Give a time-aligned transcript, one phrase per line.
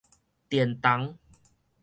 [0.49, 1.13] 電筒